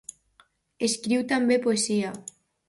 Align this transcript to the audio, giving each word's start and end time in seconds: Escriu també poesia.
Escriu 0.87 1.27
també 1.33 1.59
poesia. 1.67 2.17